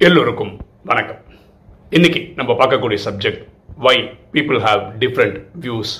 எல்லோருக்கும் 0.00 0.60
வணக்கம். 0.84 1.16
இன்னைக்கு 1.90 2.32
நம்ம 2.36 2.52
பார்க்கக்கூடிய 2.52 2.98
subject 3.04 3.48
why 3.76 3.96
people 4.32 4.60
have 4.66 4.82
different 4.98 5.44
views 5.60 5.92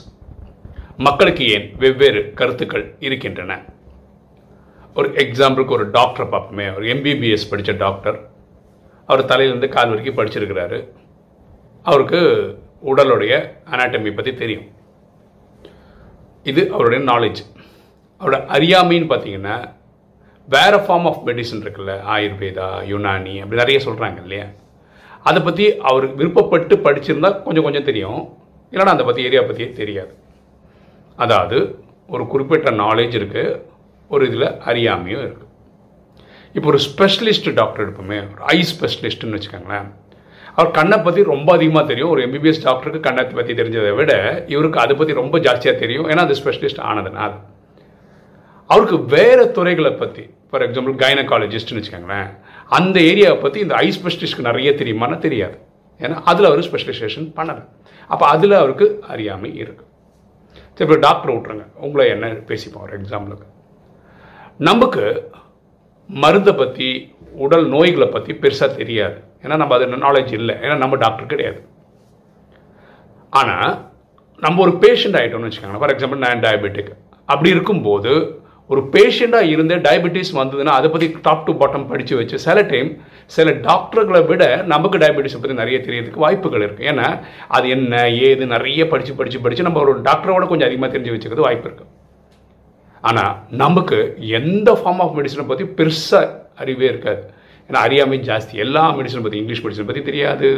மக்களுக்கு 0.96 1.48
ஏன் 1.48 1.76
வெவ்வேறு 1.78 2.32
கருத்துக்கள் 2.32 2.94
இருக்கின்றன? 2.98 3.64
ஒரு 4.94 5.08
எக்ஸாம்பிளுக்கு 5.08 5.70
ஒரு 5.70 5.90
டாக்டரை 5.90 6.26
பார்ப்போமே 6.34 6.76
ஒரு 6.76 6.86
எம்பிபிஎஸ் 6.86 7.48
படித்த 7.50 7.72
டாக்டர் 7.72 8.30
அவர் 9.06 9.24
தலையிலேருந்து 9.24 9.68
கால் 9.68 9.88
வரைக்கும் 9.88 10.24
படிச்சிருக்கிறாரு. 10.24 10.88
அவருக்கு 11.82 12.20
உடலுடைய 12.84 13.52
அனாட்டமி 13.70 14.14
பற்றி 14.14 14.34
தெரியும். 14.34 14.66
இது 16.42 16.72
அவருடைய 16.72 17.04
நாலேஜ் 17.12 17.42
அவரோட 18.20 18.38
அறியாமைன்னு 18.56 19.10
பார்த்தீங்கன்னா 19.12 19.76
வேறு 20.54 20.78
ஃபார்ம் 20.84 21.06
ஆஃப் 21.10 21.22
மெடிசன் 21.28 21.62
இருக்குல்ல 21.64 21.94
ஆயுர்வேதா 22.14 22.68
யுனானி 22.92 23.34
அப்படி 23.42 23.60
நிறைய 23.62 23.78
சொல்கிறாங்க 23.86 24.18
இல்லையா? 24.24 24.46
அதை 25.28 25.40
பற்றி 25.48 25.64
அவர் 25.90 26.06
விருப்பப்பட்டு 26.20 26.74
படிச்சிருந்தா 26.86 27.30
கொஞ்சம் 27.46 27.66
கொஞ்சம் 27.66 27.88
தெரியும். 27.88 28.22
இல்லைன்னா 28.72 28.94
அதை 28.96 29.04
பற்றி 29.08 29.26
ஏரியா 29.28 29.42
பற்றியே 29.48 29.68
தெரியாது. 29.80 30.12
அதாவது 31.24 31.58
ஒரு 32.14 32.24
குறிப்பிட்ட 32.32 32.70
நாலேஜ் 32.84 33.14
இருக்குது 33.20 33.58
ஒரு 34.14 34.24
இதில் 34.28 34.48
அறியாமையும் 34.70 35.24
இருக்குது 35.26 35.46
இப்போ 36.56 36.68
ஒரு 36.72 36.80
ஸ்பெஷலிஸ்ட் 36.88 37.48
டாக்டர் 37.58 37.84
எடுப்போமே 37.84 38.18
ஒரு 38.32 38.42
ஐ 38.54 38.58
ஸ்பெஷலிஸ்ட்டுன்னு 38.72 39.38
வச்சுக்கோங்களேன். 39.38 39.88
அவர் 40.54 40.70
கண்ணை 40.78 40.98
பற்றி 41.06 41.20
ரொம்ப 41.32 41.48
அதிகமாக 41.56 41.84
தெரியும். 41.90 42.12
ஒரு 42.14 42.22
எம்பிபிஎஸ் 42.26 42.64
டாக்டருக்கு 42.64 43.00
கண்ணை 43.06 43.24
பற்றி 43.38 43.54
தெரிஞ்சதை 43.60 43.92
விட 43.98 44.12
இவருக்கு 44.54 44.80
அதை 44.84 44.94
பற்றி 44.96 45.14
ரொம்ப 45.22 45.38
ஜாஸ்தியாக 45.46 45.76
தெரியும். 45.82 46.08
ஏன்னா 46.10 46.22
அது 46.26 46.36
ஸ்பெஷலிஸ்ட் 46.40 46.82
ஆனதுனால். 46.90 47.36
அவருக்கு 48.70 48.96
வேறு 49.14 49.44
துறைகளை 49.56 49.92
பற்றி 50.02 50.24
ஃபார் 50.50 50.64
எக்ஸாம்பிள் 50.66 50.94
கைனகாலஜிஸ்ட்னு 51.02 51.78
வச்சுக்கோங்களேன். 51.78 52.30
அந்த 52.78 52.96
ஏரியாவை 53.10 53.38
பற்றி 53.44 53.58
இந்த 53.64 53.74
ஐ 53.84 53.86
ஸ்பெஷலிஸ்ட்க்கு 53.96 54.48
நிறைய 54.50 54.70
தெரியுமான்னு 54.80 55.18
தெரியாது. 55.26 55.56
ஏன்னா 56.00 56.16
அதில் 56.30 56.48
அவர் 56.50 56.66
ஸ்பெஷலைசேஷன் 56.68 57.28
பண்ணலை. 57.38 57.62
அப்போ 58.12 58.24
அதில் 58.34 58.60
அவருக்கு 58.62 58.86
அறியாமை 59.12 59.50
இருக்குது 59.62 59.86
சரி 60.76 60.86
இப்போ 60.86 60.98
டாக்டர் 61.06 61.32
விட்ருங்க 61.34 61.64
உங்களை 61.84 62.04
என்ன 62.14 62.26
பேசிப்போம் 62.50 62.84
ஒரு 62.86 62.94
எக்ஸாம்பிளுக்கு 62.98 63.46
நமக்கு 64.68 65.04
மருந்தை 66.10 66.52
பற்றி 66.60 66.88
உடல் 67.44 67.66
நோய்களை 67.74 68.08
பற்றி 68.14 68.32
பெருசாக 68.42 68.70
தெரியாது. 68.80 69.16
ஏன்னா 69.44 69.56
நம்ம 69.62 69.74
அது 69.78 69.86
நாலேஜ் 70.06 70.32
இல்லை. 70.40 70.54
ஏன்னா 70.64 70.76
நம்ம 70.82 70.96
டாக்டர் 71.04 71.32
கிடையாது. 71.32 71.60
ஆனால் 73.40 73.70
நம்ம 74.44 74.60
ஒரு 74.66 74.72
பேஷண்ட் 74.84 75.18
ஆகிட்டோம்னு 75.20 75.48
வச்சுக்கோங்களேன். 75.48 75.82
ஃபார் 75.82 75.94
எக்ஸாம்பிள் 75.94 76.22
நான் 76.24 76.44
டயபெட்டிக் 76.46 76.92
அப்படி 77.32 77.50
இருக்கும்போது 77.56 78.12
ஒரு 78.70 78.80
பேஷண்ட்டாக 78.94 79.50
இருந்து 79.52 79.74
டயபெட்டிஸ் 79.86 80.32
வந்ததுன்னா 80.40 80.72
அதை 80.78 80.88
பற்றி 80.90 81.06
டாப் 81.22 81.46
டு 81.46 81.52
பாட்டம் 81.60 81.86
படித்து 81.86 82.16
வச்சு 82.16 82.38
சில 82.38 82.62
டைம் 82.62 82.90
சில 83.26 83.50
டாக்டர்களை 83.68 84.20
விட 84.22 84.42
நமக்கு 84.72 84.98
டயபெட்டிஸை 84.98 85.38
பற்றி 85.42 85.60
நிறைய 85.62 85.78
தெரியறதுக்கு 85.78 86.24
வாய்ப்புகள் 86.24 86.64
இருக்குது 86.66 86.90
ஏன்னா 86.92 87.06
அது 87.48 87.68
என்ன 87.68 88.10
ஏது 88.10 88.46
நிறைய 88.46 88.88
படித்து 88.88 89.14
படித்து 89.14 89.40
படித்து 89.40 89.66
நம்ம 89.68 89.80
ஒரு 89.80 89.94
டாக்டரோட 90.00 90.46
கொஞ்சம் 90.46 90.68
அதிகமாக 90.68 90.90
தெரிஞ்சு 90.94 91.14
வச்சுக்கிறது 91.14 91.48
வாய்ப்பு 91.48 91.68
இருக்குது 91.68 91.94
ஆனால் 93.00 93.34
நமக்கு 93.48 93.98
எந்த 94.38 94.68
ஃபார்ம் 94.72 95.02
ஆஃப் 95.04 95.16
மெடிசனை 95.18 95.46
பற்றி 95.46 95.64
பெருசாக 95.78 96.28
அறிவே 96.56 96.86
இருக்காது. 96.86 97.22
ஏன்னா 97.68 97.80
அறியாமை 97.86 98.18
ஜாஸ்தி. 98.20 98.54
எல்லா 98.54 98.82
மெடிசனை 98.96 99.22
பற்றி 99.22 99.38
இங்கிலீஷ் 99.38 99.64
மெடிசனை 99.66 99.86
பற்றி 99.86 100.02
தெரியாது. 100.02 100.48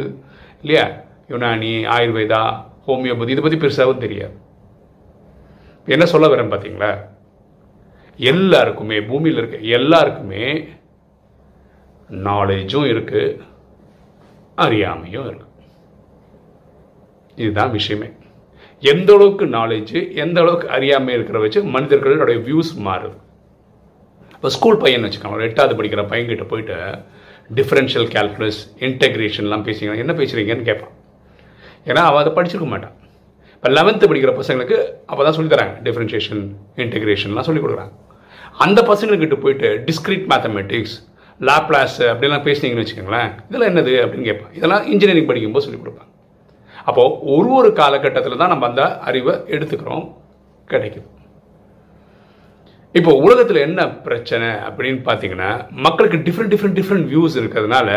இல்லையா? 0.61 0.85
யுனானி 1.29 1.73
ஆயுர்வேதா 1.95 2.41
ஹோமியோபதி 2.87 3.35
இதை 3.35 3.43
பற்றி 3.43 3.57
பெருசாகவும் 3.57 4.03
தெரியாது. 4.05 4.35
என்ன 5.87 6.05
சொல்ல 6.05 6.27
வரேன் 6.27 6.51
பார்த்தீங்களா 6.53 6.91
எல்லாருக்குமே 8.29 8.97
பூமியில் 9.09 9.39
இருக்க 9.41 9.57
எல்லாருக்குமே 9.77 10.45
நாலேஜும் 12.27 12.87
இருக்கு 12.93 13.21
அறியாமையும் 14.65 15.27
இருக்கு. 15.29 15.47
இதுதான் 17.41 17.71
விஷயமே. 17.77 18.09
எந்த 18.91 19.09
அளவுக்கு 19.15 19.45
நாலேஜ் 19.57 19.95
எந்த 20.23 20.37
அளவுக்கு 20.43 20.67
அறியாமை 20.75 21.13
இருக்கிற 21.17 21.39
வச்சு 21.43 21.59
மனிதர்களுடைய 21.75 22.37
வியூஸ் 22.47 22.71
மாறுது. 22.87 23.17
இப்போ 24.35 24.49
ஸ்கூல் 24.55 24.81
பையன் 24.83 25.05
வச்சுக்கோங்க 25.05 25.49
எட்டாவது 25.49 25.75
படிக்கிற 25.79 26.03
பையன்கிட்ட 26.11 26.47
போயிட்டு 26.51 26.77
டிஃப்ரென்ஷியல் 27.59 28.07
கேல்குலஸ் 28.15 28.61
இன்டெக்ரேஷன்லாம் 28.87 29.65
பேசிங்க 29.67 30.03
என்ன 30.03 30.13
பேசுகிறீங்கன்னு 30.21 30.67
கேட்பான். 30.69 30.95
ஏன்னா 31.89 32.01
அவன் 32.09 32.21
அதை 32.23 32.31
படிச்சிருக்க 32.37 32.69
மாட்டான். 32.73 32.95
இப்போ 33.55 33.69
லெவன்த்து 33.77 34.09
படிக்கிற 34.11 34.31
பசங்களுக்கு 34.37 34.77
அப்போ 35.09 35.21
தான் 35.25 35.37
சொல்லித்தராங்க 35.37 35.75
டிஃப்ரென்ஷியேஷன் 35.87 36.43
இன்டெகிரேஷன்லாம் 36.83 37.47
சொல்லி 37.49 37.61
கொடுக்குறாங்க. 37.63 37.93
அந்த 38.55 38.79
பசங்கள்கிட்ட 38.91 39.37
போயிட்டு 39.43 39.69
டிஸ்கிரிட் 39.87 40.25
மேத்தமெட்டிக்ஸ் 40.31 40.95
லாப்லாஸ் 41.49 41.99
அப்படிலாம் 42.09 42.45
பேசுனீங்கன்னு 42.47 42.83
வச்சுக்கோங்களேன் 42.83 43.31
இதெல்லாம் 43.47 43.71
என்னது 43.71 43.93
அப்படின்னு 44.03 44.27
கேட்பான் 44.29 44.55
இதெல்லாம் 44.59 44.83
இன்ஜினியரிங் 44.93 45.29
படிக்கும்போது 45.29 45.65
சொல்லிக் 45.65 45.83
கொடுப்பாங்க. 45.83 46.09
அப்போது 46.89 47.15
ஒரு 47.35 47.49
ஒரு 47.59 47.69
காலகட்டத்தில் 47.79 48.41
தான் 48.41 48.53
நம்ம 48.53 48.67
அந்த 48.71 48.83
அறிவை 49.09 49.33
எடுத்துக்கிறோம் 49.55 50.05
கிடைக்குது. 50.71 51.07
இப்போ 52.99 53.11
உலகத்தில் 53.25 53.65
என்ன 53.65 53.81
பிரச்சனை 54.05 54.47
அப்படின்னு 54.67 55.01
பார்த்தீங்கன்னா 55.09 55.49
மக்களுக்கு 55.85 56.17
டிஃப்ரெண்ட் 56.25 56.51
டிஃப்ரெண்ட் 56.53 56.77
டிஃப்ரெண்ட் 56.79 57.05
வியூஸ் 57.11 57.37
இருக்கிறதுனால 57.41 57.89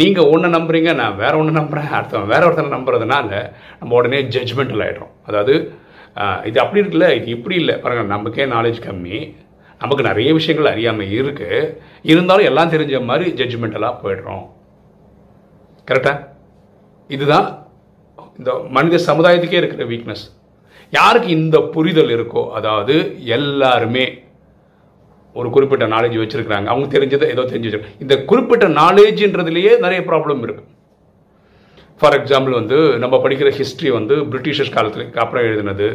நீங்கள் 0.00 0.28
ஒன்று 0.34 0.48
நம்புறீங்க 0.56 0.90
நான் 1.00 1.16
வேற 1.22 1.32
ஒன்று 1.40 1.58
நம்புகிறேன் 1.58 1.96
அடுத்தவன் 1.98 2.32
வேற 2.34 2.42
ஒருத்தனை 2.48 2.70
நம்புறதுனால 2.76 3.40
நம்ம 3.80 3.96
உடனே 4.00 4.20
ஜட்ஜ்மெண்டல் 4.34 4.84
ஆகிடும் 4.86 5.12
அதாவது 5.28 5.54
இது 6.50 6.60
அப்படி 6.64 6.80
இருக்குல்ல 6.82 7.08
இது 7.18 7.28
இப்படி 7.36 7.56
இல்லை. 7.62 7.74
பாருங்க 7.82 8.14
நமக்கே 8.14 8.46
நாலேஜ் 8.54 8.80
கம்மி. 8.86 9.18
நமக்கு 9.80 10.08
நிறைய 10.08 10.30
விஷயங்கள் 10.38 10.72
அறியாமல் 10.72 11.12
இருக்குது 11.18 11.70
இருந்தாலும் 12.12 12.48
எல்லாம் 12.50 12.72
தெரிஞ்ச 12.74 13.04
மாதிரி 13.10 13.26
ஜட்ஜ்மெண்டெல்லாம் 13.40 14.00
போயிடுறோம். 14.02 14.44
கரெக்டாக 15.88 16.24
இதுதான் 17.16 17.48
இந்த 18.38 18.52
மனித 18.76 18.96
சமுதாயத்துக்கே 19.10 19.60
இருக்கிற 19.62 19.84
வீக்னஸ் 19.90 20.24
யாருக்கு 20.92 21.28
இந்த 21.40 21.58
புரிதல் 21.74 22.12
இருக்கோ 22.16 22.42
அதாவது 22.58 22.94
எல்லாருமே 23.36 24.06
ஒரு 25.36 25.48
குறிப்பிட்ட 25.54 25.86
நாலேஜ் 25.94 26.16
வச்சுருக்கிறாங்க. 26.20 26.68
அவங்க 26.72 26.86
தெரிஞ்சதை 26.94 27.26
ஏதோ 27.34 27.42
தெரிஞ்சு 27.42 27.68
வச்சுருக்காங்க 27.68 28.02
இந்த 28.04 28.14
குறிப்பிட்ட 28.30 28.66
நாலேஜ்ன்றதுலேயே 28.82 29.72
நிறைய 29.84 30.00
ப்ராப்ளம் 30.10 30.42
இருக்குது 30.46 30.72
ஃபார் 32.00 32.16
எக்ஸாம்பிள் 32.20 32.54
வந்து 32.60 32.78
நம்ம 33.02 33.16
படிக்கிற 33.24 33.50
ஹிஸ்ட்ரி 33.58 33.90
வந்து 33.90 34.14
பிரிட்டிஷர்ஸ் 34.32 34.74
காலத்துக்கு 34.76 35.20
அப்புறம் 35.24 35.46
எழுதினது. 35.48 35.88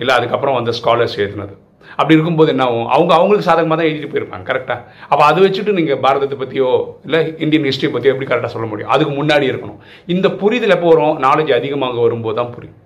இல்லை 0.00 0.12
அதுக்கப்புறம் 0.18 0.56
வந்து 0.58 0.72
ஸ்காலர்ஸ் 0.78 1.16
எழுதினது. 1.22 1.54
அப்படி 1.96 2.16
இருக்கும்போது 2.16 2.50
என்ன 2.54 2.64
ஆகும் 2.68 2.88
அவங்க 2.96 3.12
அவங்களுக்கு 3.18 3.48
சாதகமாக 3.48 3.76
தான் 3.80 3.88
எழுதிட்டு 3.90 4.12
போயிருப்பாங்க 4.12 4.46
கரெக்டாக 4.50 4.80
அப்போ 5.10 5.22
அதை 5.30 5.38
வச்சுட்டு 5.44 5.76
நீங்கள் 5.78 6.00
பாரதத்தை 6.04 6.38
பற்றியோ 6.42 6.70
இல்லை 7.06 7.20
இந்தியன் 7.44 7.68
ஹிஸ்ட்ரி 7.70 7.90
பற்றியோ 7.94 8.14
எப்படி 8.14 8.28
கரெக்டாக 8.30 8.52
சொல்ல 8.54 8.68
முடியும்? 8.72 8.92
அதுக்கு 8.94 9.12
முன்னாடி 9.20 9.46
இருக்கணும். 9.52 9.80
இந்த 10.14 10.28
புரிதல் 10.42 10.74
எப்போ 10.76 10.88
வரும்? 10.92 11.16
நாலேஜ் 11.26 11.52
அதிகமாக 11.58 12.00
வரும்போது 12.06 12.38
தான் 12.40 12.52
புரியும். 12.56 12.78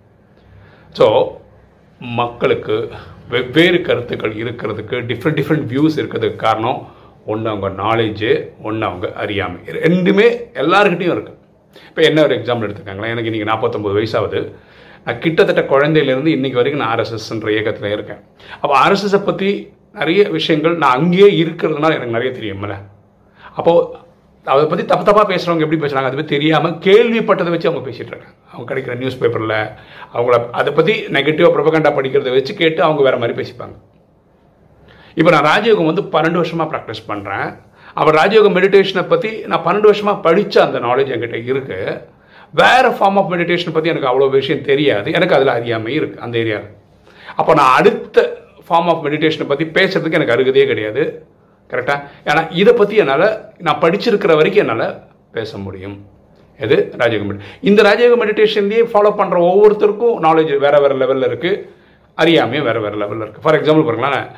ஸோ 0.99 1.07
மக்களுக்கு 2.21 2.75
வெவ்வேறு 3.35 3.79
கருத்துக்கள் 3.87 4.35
இருக்கிறதுக்கு 4.43 4.97
டிஃப்ரெண்ட் 5.11 5.39
டிஃப்ரெண்ட் 5.41 5.67
வியூஸ் 5.73 5.99
இருக்கிறதுக்கு 6.01 6.39
காரணம் 6.47 6.81
ஒன்று 7.33 7.51
அவங்க 7.53 7.69
நாலேஜு 7.83 8.31
ஒன்று 8.69 8.85
அவங்க 8.89 9.07
அறியாமை. 9.23 9.59
ரெண்டுமே 9.87 10.27
எல்லாருக்கிட்டையும் 10.63 11.17
இருக்குது 11.17 11.41
இப்போ 11.89 12.03
என்ன 12.09 12.19
ஒரு 12.27 12.35
எக்ஸாம்பிள் 12.39 12.67
எடுத்துக்காங்களேன்? 12.67 13.13
எனக்கு 13.15 13.31
இன்றைக்கி 13.31 13.49
நாற்பத்தொம்பது 13.51 13.97
வயசாகுது 13.99 14.41
கிட்டத்தட்ட 15.15 15.63
குழந்தையிலேருந்து 15.73 16.31
இன்றைக்கி 16.37 16.59
வரைக்கும் 16.59 16.83
நான் 16.83 16.93
ஆர்எஸ்எஸ்ன்ற 16.95 17.51
இயக்கத்தில் 17.55 17.93
இருக்கேன். 17.97 18.21
அப்போ 18.63 18.75
ஆர்எஸ்எஸை 18.85 19.21
பற்றி 19.29 19.51
நிறைய 19.99 20.23
விஷயங்கள் 20.39 20.75
நான் 20.83 20.97
அங்கேயே 20.99 21.29
இருக்கிறதுனால 21.43 21.97
எனக்கு 21.99 22.17
நிறைய 22.17 22.31
தெரியுமில்ல 22.39 22.77
அப்போது 23.59 24.05
அதை 24.47 24.65
பற்றி 24.71 24.85
தப்பு 24.91 25.05
தப்பாக 25.07 25.27
பேசுகிறவங்க 25.31 25.65
எப்படி 25.67 25.79
பேசுகிறாங்க 25.83 26.09
அதை 26.09 26.17
பற்றி 26.19 26.35
தெரியாமல் 26.35 26.75
கேள்விப்பட்டதை 26.87 27.53
வச்சு 27.55 27.69
அவங்க 27.71 27.83
பேசிகிட்டு 27.87 28.13
இருக்காங்க. 28.13 28.35
அவங்க 28.53 28.67
கிடைக்கிற 28.71 28.95
நியூஸ் 29.03 29.19
பேப்பரில் 29.23 29.55
அவங்கள 30.15 30.37
அதை 30.61 30.73
பற்றி 30.79 30.95
நெகட்டிவாக 31.17 31.53
ப்ரொபகண்டா 31.57 31.93
படிக்கிறத 31.99 32.35
வச்சு 32.37 32.55
கேட்டு 32.63 32.83
அவங்க 32.87 33.03
வேறு 33.07 33.21
மாதிரி 33.23 33.39
பேசிப்பாங்க. 33.41 33.77
இப்போ 35.21 35.31
நான் 35.35 35.49
ராஜயோகம் 35.53 35.91
வந்து 35.91 36.05
பன்னெண்டு 36.15 36.41
வருஷமாக 36.43 36.69
ப்ராக்டிஸ் 36.73 37.03
பண்ணுறேன் 37.11 37.49
அப்புறம் 37.97 38.19
ராஜயோகம் 38.23 38.57
மெடிடேஷனை 38.59 39.05
பற்றி 39.15 39.31
நான் 39.51 39.65
பன்னெண்டு 39.67 39.91
வருஷமாக 39.91 40.23
படித்த 40.27 40.65
அந்த 40.67 40.79
நாலேஜ் 40.87 41.13
என்கிட்ட 41.15 41.39
இருக்குது 41.55 41.81
வேறு 42.61 42.91
ஃபார்ம் 42.97 43.19
ஆஃப் 43.21 43.31
மெடிடேஷனை 43.35 43.73
பற்றி 43.75 43.93
எனக்கு 43.93 44.11
அவ்வளோ 44.11 44.29
விஷயம் 44.39 44.67
தெரியாது. 44.71 45.09
எனக்கு 45.19 45.37
அதில் 45.37 45.57
அறியாமை 45.59 45.93
இருக்குது 46.01 46.23
அந்த 46.27 46.37
ஏரியாவில் 46.43 46.73
அப்போ 47.41 47.53
நான் 47.61 47.75
அடுத்த 47.79 48.27
ஃபார்ம் 48.67 48.91
ஆஃப் 48.93 49.03
மெடிடேஷனை 49.07 49.47
பற்றி 49.53 49.65
பேசுகிறதுக்கு 49.79 50.19
எனக்கு 50.19 50.35
அருகதே 50.37 50.67
கிடையாது. 50.73 51.03
கரெக்டாக 51.73 52.01
ஏன்னா 52.31 52.43
இதை 52.63 52.73
பற்றி 52.81 52.97
என்னால் 53.03 53.29
நான் 53.67 53.81
படிச்சிருக்கிற 53.85 54.35
வரைக்கும் 54.41 54.65
என்னால் 54.65 54.87
பேச 55.37 55.59
முடியும். 55.67 55.97
எது? 56.65 56.77
ராஜயோக 57.01 57.25
மெடிடேஷன் 57.29 57.65
இந்த 57.71 57.81
ராஜயோக 57.89 58.17
மெடிடேஷன்லேயே 58.23 58.83
ஃபாலோ 58.93 59.11
பண்ணுற 59.21 59.39
ஒவ்வொருத்தருக்கும் 59.51 60.15
நாலேஜ் 60.27 60.53
வேறு 60.65 60.79
வேறு 60.85 60.97
லெவலில் 61.03 61.29
இருக்குது 61.31 61.63
அறியாமையும் 62.23 62.67
வேறு 62.69 62.81
வேறு 62.85 62.97
லெவலில் 63.03 63.25
இருக்குது 63.25 63.45
ஃபார் 63.47 63.59
எக்ஸாம்பிள் 63.59 63.87
பாருங்களேன். 63.89 64.29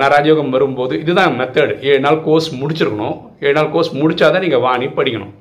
நான் 0.00 0.12
ராஜயோகம் 0.14 0.52
வரும்போது 0.54 0.94
இதுதான் 1.02 1.36
மெத்தட் 1.40 1.74
ஏழு 1.88 2.00
நாள் 2.06 2.18
கோர்ஸ் 2.26 2.48
முடிச்சிருக்கணும். 2.60 3.16
ஏழு 3.44 3.56
நாள் 3.58 3.70
கோர்ஸ் 3.74 3.92
முடித்தாதான் 4.00 4.44
நீங்கள் 4.46 4.64
வாணி 4.66 4.88
படிக்கணும். 4.98 5.32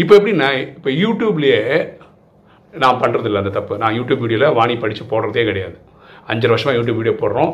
இப்போ 0.00 0.12
எப்படி 0.18 0.32
நான் 0.42 0.58
இப்போ 0.76 0.90
யூடியூப்லேயே 1.02 1.62
நான் 2.82 3.00
பண்ணுறதில்ல 3.02 3.40
அந்த 3.42 3.52
தப்பு. 3.56 3.74
நான் 3.82 3.96
யூடியூப் 3.98 4.22
வீடியோவில் 4.24 4.56
வாணி 4.58 4.74
படித்து 4.82 5.04
போடுறதே 5.12 5.42
கிடையாது. 5.48 5.76
அஞ்சரை 6.32 6.52
வருஷமாக 6.54 6.76
யூடியூப் 6.78 7.00
வீடியோ 7.00 7.14
போடுறோம். 7.22 7.52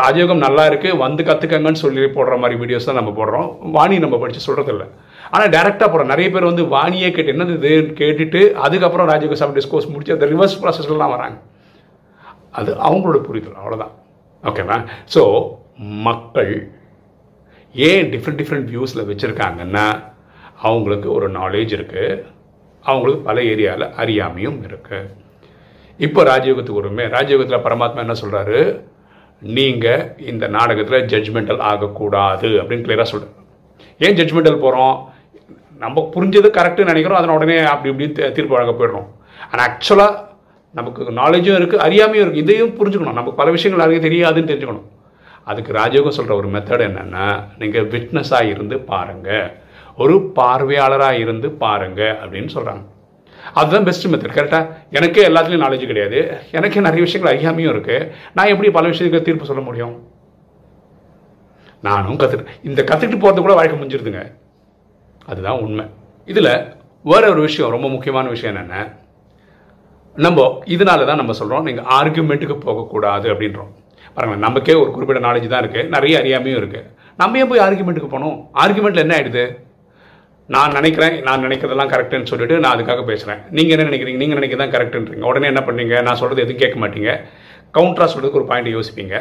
ராஜயோகம் 0.00 0.42
நல்லா 0.44 0.64
இருக்குது 0.70 0.98
வந்து 1.04 1.22
கற்றுக்கங்கன்னு 1.28 1.80
சொல்லி 1.84 2.02
போடுற 2.16 2.34
மாதிரி 2.42 2.58
வீடியோஸ் 2.62 2.88
தான் 2.88 2.98
நம்ம 3.00 3.10
போடுறோம். 3.18 3.48
வாணி 3.76 3.96
நம்ம 4.04 4.18
படித்து 4.22 4.46
சொல்கிறதில்ல 4.48 4.84
ஆனால் 5.32 5.50
டேரெக்டாக 5.54 5.88
போகிறோம் 5.88 6.12
நிறைய 6.12 6.28
பேர் 6.34 6.50
வந்து 6.50 6.64
வாணியே 6.74 7.08
கேட்டு 7.16 7.32
என்னது 7.34 7.56
இது 7.58 7.72
கேட்டுட்டு 8.00 8.40
அதுக்கப்புறம் 8.66 9.10
ராஜயோக 9.12 9.38
சாப்பிட்டு 9.40 9.72
கோர்ஸ் 9.72 9.90
முடிச்சு 9.94 10.16
அந்த 10.16 10.28
ரிவர்ஸ் 10.32 10.60
ப்ராசஸ்லாம் 10.62 11.14
வராங்க. 11.16 11.36
அது 12.60 12.70
அவங்களோட 12.86 13.18
புரிதல் 13.28 13.58
அவ்வளோதான் 13.60 13.92
ஓகேவா 14.44 14.78
ஸோ 15.14 15.22
மக்கள் 16.08 16.54
ஏன் 17.74 18.08
டிஃப்ரெண்ட் 18.14 18.40
டிஃப்ரெண்ட் 18.40 18.70
வியூஸில் 18.72 19.08
வச்சுருக்காங்கன்னா 19.10 19.86
அவங்களுக்கு 20.66 21.08
ஒரு 21.16 21.26
நாலேஜ் 21.38 21.72
இருக்குது 21.78 22.22
அவங்களுக்கு 22.84 23.22
பல 23.28 23.40
ஏரியாவில் 23.52 23.86
அறியாமையும் 24.02 24.58
இருக்குது 24.68 25.10
இப்போ 26.00 26.20
ராஜயோகத்துக்கு 26.30 26.80
வருமே 26.80 27.04
ராஜயோகத்தில் 27.16 27.64
பரமாத்மா 27.66 28.02
என்ன 28.04 28.16
சொல்கிறாரு 28.22 28.60
நீங்கள் 29.42 30.04
இந்த 30.32 30.44
நாடகத்தில் 30.56 31.08
ஜட்ஜ்மெண்டல் 31.12 31.62
ஆகக்கூடாது 31.70 32.50
அப்படின்னு 32.60 32.84
கிளியராக 32.86 33.08
சொல்கிறார் 33.12 33.38
ஏன் 34.06 34.18
ஜட்ஜ்மெண்டல் 34.18 34.62
போகிறோம் 34.64 34.96
நம்ம 35.84 36.04
புரிஞ்சது 36.14 36.48
கரெக்டுன்னு 36.56 36.92
நினைக்கிறோம் 36.92 37.20
அதனை 37.20 37.34
உடனே 37.38 37.56
அப்படி 37.70 37.90
இப்படின்னு 37.92 38.34
தீர்ப்பு 38.36 38.56
வழங்க 38.56 38.74
போயிடுறோம். 38.78 39.08
ஆனால் 39.50 39.64
ஆக்சுவலாக 39.68 40.20
நமக்கு 40.78 41.16
நாலேஜும் 41.20 41.58
இருக்குது 41.60 41.84
அறியாமையும் 41.86 42.24
இருக்குது 42.24 42.44
இதையும் 42.44 42.76
புரிஞ்சுக்கணும். 42.78 43.18
நமக்கு 43.20 43.40
பல 43.40 43.50
விஷயங்கள் 43.56 43.84
நிறைய 43.84 44.00
தெரியாதுன்னு 44.06 44.50
தெரிஞ்சுக்கணும். 44.50 44.86
அதுக்கு 45.50 45.72
ராஜயோகம் 45.80 46.16
சொல்கிற 46.18 46.34
ஒரு 46.40 46.48
மெத்தட் 46.54 46.86
என்னென்னா 46.88 47.26
நீங்கள் 47.62 47.88
விட்னஸாக 47.94 48.50
இருந்து 48.52 48.76
பாருங்கள் 48.90 49.48
ஒரு 49.96 50.14
பார்வையாளராக 50.38 51.18
இருந்து 51.18 51.50
பாருங்க 51.50 52.02
அப்படின்னு 52.22 52.54
சொல்கிறாங்க 52.54 52.84
அதுதான் 53.52 53.84
பெஸ்ட் 53.84 54.06
மெத்தட் 54.12 54.36
கரெக்டாக 54.36 54.68
எனக்கே 54.90 55.26
எல்லாத்துலேயும் 55.28 55.64
நாலேஜ் 55.64 55.90
கிடையாது. 55.90 56.18
எனக்கே 56.50 56.80
நிறைய 56.80 57.02
விஷயங்கள் 57.06 57.32
அறியாமையும் 57.32 57.72
இருக்குது 57.74 58.08
நான் 58.36 58.50
எப்படி 58.52 58.70
பல 58.70 58.88
விஷயத்துக்கு 58.88 59.26
தீர்ப்பு 59.28 59.48
சொல்ல 59.50 59.62
முடியும்? 59.62 59.94
நானும் 61.88 62.18
கற்றுட்டு 62.18 62.54
இந்த 62.62 62.80
கற்றுக்கிட்டு 62.82 63.22
போகிறது 63.24 63.40
கூட 63.40 63.54
வாழ்க்கை 63.54 63.78
முடிஞ்சிருதுங்க. 63.78 64.22
அதுதான் 65.26 65.60
உண்மை. 65.64 65.84
இதில் 66.26 66.52
வேற 67.02 67.22
ஒரு 67.30 67.40
விஷயம் 67.40 67.70
ரொம்ப 67.70 67.88
முக்கியமான 67.88 68.28
விஷயம் 68.28 68.54
என்னென்ன 68.54 68.84
நம்ம 70.16 70.46
இதனால 70.74 71.06
தான் 71.06 71.20
நம்ம 71.20 71.32
சொல்கிறோம் 71.32 71.66
நீங்கள் 71.68 71.84
ஆர்குமெண்ட்டுக்கு 71.98 72.56
போகக்கூடாது 72.66 73.26
அப்படின்றோம். 73.32 73.70
பாருங்களேன் 74.14 74.46
நமக்கே 74.46 74.74
ஒரு 74.74 74.90
குறிப்பிட்ட 74.90 75.20
நாலேஜ் 75.28 75.52
தான் 75.52 75.62
இருக்குது 75.64 75.88
நிறைய 75.88 76.20
அறியாமையும் 76.22 76.60
இருக்குது 76.62 76.88
நம்ம 77.16 77.38
ஏன் 77.38 77.48
போய் 77.48 77.64
ஆர்குமெண்ட்டுக்கு 77.66 78.14
போகணும்? 78.14 78.38
ஆர்குமெண்ட்டில் 78.62 79.04
என்ன 79.04 79.16
ஆகிடுது 79.18 79.44
நான் 80.54 80.74
நினைக்கிறேன் 80.78 81.14
நான் 81.26 81.44
நினைக்கிறதெல்லாம் 81.46 81.90
கரெக்டுன்னு 81.92 82.30
சொல்லிட்டு 82.30 82.56
நான் 82.62 82.74
அதுக்காக 82.76 83.02
பேசுகிறேன் 83.10 83.40
நீங்கள் 83.56 83.74
என்ன 83.74 83.84
நினைக்கிறீங்க? 83.90 84.20
நீங்கள் 84.22 84.38
நினைக்கிறது 84.38 84.62
தான் 84.64 84.74
கரெக்டுன்றீங்க 84.74 85.26
உடனே 85.30 85.46
என்ன 85.52 85.62
பண்ணீங்க? 85.68 85.94
நான் 86.06 86.18
சொல்கிறது 86.20 86.42
எதுவும் 86.44 86.62
கேட்க 86.62 86.78
மாட்டீங்க. 86.84 87.12
கவுண்டராக 87.76 88.08
சொல்கிறதுக்கு 88.12 88.40
ஒரு 88.40 88.48
பாயிண்ட் 88.50 88.70
யோசிப்பீங்க. 88.76 89.14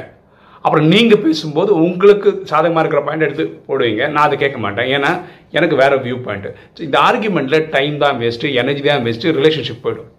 அப்புறம் 0.65 0.87
நீங்கள் 0.93 1.21
பேசும்போது 1.25 1.71
உங்களுக்கு 1.85 2.29
சாதகமாக 2.51 2.81
இருக்கிற 2.83 3.01
பாயிண்ட் 3.05 3.25
எடுத்து 3.27 3.45
போடுவீங்க. 3.67 4.01
நான் 4.15 4.25
அதை 4.27 4.35
கேட்க 4.43 4.57
மாட்டேன். 4.65 4.89
ஏன்னா 4.95 5.11
எனக்கு 5.57 5.75
வேறு 5.81 6.01
வியூ 6.07 6.17
பாயிண்ட் 6.25 6.49
இந்த 6.87 6.97
ஆர்குமெண்ட்டில் 7.07 7.69
டைம் 7.77 7.95
தான் 8.05 8.19
வேஸ்ட்டு 8.23 8.53
எனர்ஜி 8.63 8.83
தான் 8.89 9.05
வேஸ்ட்டு 9.07 9.35
ரிலேஷன்ஷிப் 9.39 9.83
போயிடும். 9.85 10.11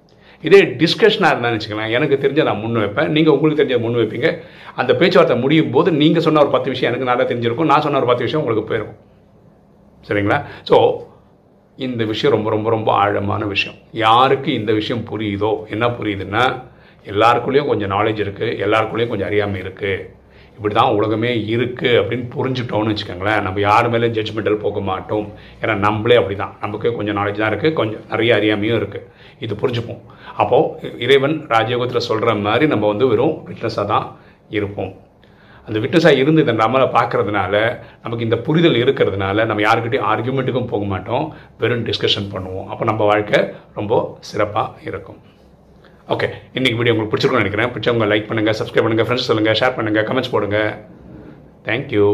இதே 0.49 0.61
டிஸ்கஷனாக 0.81 1.33
இருந்தால் 1.35 1.55
வச்சுக்கலாம் 1.57 1.93
எனக்கு 1.97 2.17
தெரிஞ்ச 2.25 2.43
நான் 2.51 2.61
முன் 2.65 2.83
வைப்பேன். 2.85 3.11
நீங்கள் 3.17 3.35
உங்களுக்கு 3.37 3.63
தெரிஞ்ச 3.63 3.79
முன் 3.85 4.01
வைப்பீங்க. 4.01 4.31
அந்த 4.83 4.93
பேச்சுவார்த்தை 5.01 5.37
முடியும் 5.45 5.73
போது 5.77 5.91
நீங்கள் 6.03 6.25
சொன்ன 6.27 6.43
ஒரு 6.45 6.53
பத்து 6.57 6.71
விஷயம் 6.75 6.91
எனக்கு 6.93 7.11
நல்லா 7.11 7.27
தெரிஞ்சிருக்கும். 7.31 7.71
நான் 7.73 7.85
சொன்ன 7.87 8.01
ஒரு 8.03 8.11
பத்து 8.11 8.27
விஷயம் 8.27 8.43
உங்களுக்கு 8.45 8.71
போயிருக்கும். 8.71 9.01
சரிங்களா? 10.09 10.39
ஸோ 10.71 10.77
இந்த 11.79 12.03
விஷயம் 12.13 12.35
ரொம்ப 12.37 12.49
ரொம்ப 12.55 12.69
ரொம்ப 12.77 12.91
ஆழமான 13.03 13.43
விஷயம். 13.53 13.77
யாருக்கு 14.05 14.51
இந்த 14.61 14.73
விஷயம் 14.81 15.05
புரியுதோ 15.11 15.53
என்ன 15.75 15.85
புரியுதுன்னா 15.99 16.43
எல்லாருக்குள்ளேயும் 17.13 17.71
கொஞ்சம் 17.71 17.93
நாலேஜ் 17.97 18.21
இருக்குது 18.25 18.57
எல்லாருக்குள்ளேயும் 18.65 19.13
கொஞ்சம் 19.13 19.31
அறியாமை 19.31 19.61
இருக்குது 19.65 19.95
இப்படி 20.57 20.75
தான் 20.79 20.95
உலகமே 20.97 21.31
இருக்குது 21.55 21.99
அப்படின்னு 22.01 22.27
புரிஞ்சுட்டோம்னு 22.35 22.91
வச்சுக்கோங்களேன். 22.93 23.41
நம்ம 23.47 23.61
யார் 23.67 23.87
மேலே 23.93 24.09
ஜட்ஜ்மெண்டல் 24.17 24.59
போக 24.65 24.81
மாட்டோம். 24.89 25.27
ஏன்னா 25.63 25.75
நம்மளே 25.87 26.19
அப்படி 26.21 26.37
தான் 26.43 26.53
நமக்கு 26.65 26.89
கொஞ்சம் 26.99 27.19
நாலேஜ் 27.19 27.41
தான் 27.43 27.53
இருக்குது 27.53 27.77
கொஞ்சம் 27.81 28.05
நிறைய 28.13 28.33
அறியாமையும் 28.39 28.79
இருக்குது 28.81 29.09
இது 29.45 29.57
புரிஞ்சுப்போம். 29.63 30.03
அப்போது 30.43 30.93
இறைவன் 31.07 31.37
ராஜயோகத்தில் 31.55 32.07
சொல்கிற 32.11 32.35
மாதிரி 32.47 32.67
நம்ம 32.75 32.85
வந்து 32.93 33.09
வெறும் 33.13 33.35
ஃபிட்னஸாக 33.47 33.87
தான் 33.95 34.07
இருப்போம். 34.59 34.93
அந்த 35.67 35.79
விட்னஸாக 35.83 36.21
இருந்து 36.23 36.43
இதை 36.45 36.55
நம்மளை 36.63 36.87
பார்க்கறதுனால 36.97 37.55
நமக்கு 38.05 38.27
இந்த 38.29 38.37
புரிதல் 38.47 38.79
இருக்கிறதுனால 38.85 39.45
நம்ம 39.51 39.63
யாருக்கிட்டையும் 39.67 40.09
ஆர்கியூமெண்ட்டுக்கும் 40.13 40.71
போக 40.73 40.85
மாட்டோம். 40.93 41.27
வெறும் 41.61 41.85
டிஸ்கஷன் 41.91 42.31
பண்ணுவோம். 42.33 42.67
அப்போ 42.73 42.85
நம்ம 42.91 43.05
வாழ்க்கை 43.11 43.41
ரொம்ப 43.79 44.01
சிறப்பாக 44.31 44.89
இருக்கும். 44.91 45.21
ஓகே 46.15 46.29
இன்றைக்கி 46.59 46.77
வீடியோ 46.79 46.95
உங்களுக்கு 46.95 47.13
பிடிச்சிருக்கும்னு 47.13 47.45
நினைக்கிறேன். 47.45 47.71
பிடிச்சவங்க 47.75 48.09
லைக் 48.13 48.29
பண்ணுங்கள் 48.31 48.59
சப்ஸ்கிரைப் 48.61 48.87
பண்ணுங்கள் 48.87 49.09
ஃப்ரெண்ட்ஸ் 49.09 49.31
சொல்லுங்கள் 49.31 49.59
ஷேர் 49.61 49.77
பண்ணுங்கள் 49.79 50.07
கமெண்ட்ஸ் 50.09 50.35
போடுங்க. 50.35 50.59
தேங்க்யூ 51.69 52.07